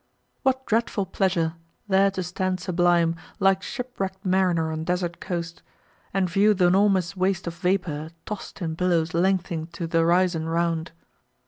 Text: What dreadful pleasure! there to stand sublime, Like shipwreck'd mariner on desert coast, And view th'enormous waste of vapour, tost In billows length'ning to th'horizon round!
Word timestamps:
What 0.41 0.65
dreadful 0.65 1.05
pleasure! 1.05 1.53
there 1.87 2.09
to 2.09 2.23
stand 2.23 2.59
sublime, 2.59 3.15
Like 3.39 3.61
shipwreck'd 3.61 4.25
mariner 4.25 4.71
on 4.71 4.83
desert 4.83 5.19
coast, 5.19 5.61
And 6.11 6.27
view 6.27 6.55
th'enormous 6.55 7.15
waste 7.15 7.45
of 7.45 7.53
vapour, 7.57 8.09
tost 8.25 8.63
In 8.63 8.73
billows 8.73 9.13
length'ning 9.13 9.67
to 9.73 9.87
th'horizon 9.87 10.47
round! 10.47 10.91